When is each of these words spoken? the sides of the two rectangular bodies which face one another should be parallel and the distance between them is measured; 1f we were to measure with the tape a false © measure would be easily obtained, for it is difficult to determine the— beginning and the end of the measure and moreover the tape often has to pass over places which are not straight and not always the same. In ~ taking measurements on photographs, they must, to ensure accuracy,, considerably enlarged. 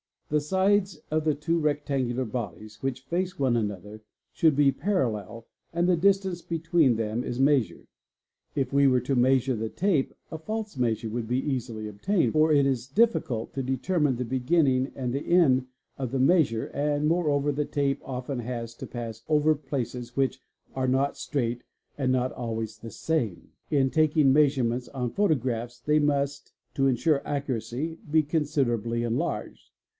the 0.29 0.39
sides 0.41 0.97
of 1.11 1.25
the 1.25 1.35
two 1.35 1.59
rectangular 1.59 2.23
bodies 2.25 2.81
which 2.81 3.01
face 3.01 3.37
one 3.37 3.55
another 3.55 4.01
should 4.31 4.55
be 4.55 4.71
parallel 4.71 5.45
and 5.73 5.87
the 5.87 5.95
distance 5.97 6.41
between 6.41 6.95
them 6.95 7.21
is 7.23 7.37
measured; 7.37 7.85
1f 8.55 8.71
we 8.71 8.87
were 8.87 9.01
to 9.01 9.13
measure 9.13 9.51
with 9.51 9.59
the 9.59 9.69
tape 9.69 10.13
a 10.31 10.39
false 10.39 10.75
© 10.75 10.79
measure 10.79 11.09
would 11.09 11.27
be 11.27 11.37
easily 11.37 11.87
obtained, 11.87 12.31
for 12.33 12.51
it 12.51 12.65
is 12.65 12.87
difficult 12.87 13.53
to 13.53 13.61
determine 13.61 14.15
the— 14.15 14.25
beginning 14.39 14.91
and 14.95 15.13
the 15.13 15.25
end 15.27 15.67
of 15.99 16.11
the 16.11 16.17
measure 16.19 16.67
and 16.67 17.07
moreover 17.07 17.51
the 17.51 17.65
tape 17.65 17.99
often 18.03 18.39
has 18.39 18.73
to 18.73 18.87
pass 18.87 19.21
over 19.27 19.53
places 19.53 20.15
which 20.15 20.41
are 20.73 20.87
not 20.87 21.15
straight 21.17 21.61
and 21.97 22.11
not 22.11 22.31
always 22.31 22.77
the 22.79 22.89
same. 22.89 23.49
In 23.69 23.89
~ 23.89 23.91
taking 23.91 24.31
measurements 24.33 24.87
on 24.87 25.11
photographs, 25.11 25.79
they 25.79 25.99
must, 25.99 26.53
to 26.73 26.87
ensure 26.87 27.21
accuracy,, 27.27 27.99
considerably 28.29 29.03
enlarged. 29.03 29.69